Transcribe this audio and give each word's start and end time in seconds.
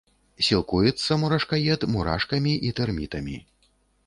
Сілкуецца 0.45 1.17
мурашкаед 1.23 1.85
мурашкамі 1.97 2.55
і 2.71 2.73
тэрмітамі. 2.81 3.37